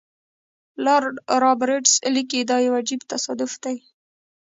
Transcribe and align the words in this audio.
لارډ 0.85 1.15
رابرټس 1.43 1.93
لیکي 2.15 2.41
دا 2.49 2.57
یو 2.65 2.73
عجیب 2.81 3.01
تصادف 3.11 3.51
دی. 3.63 3.75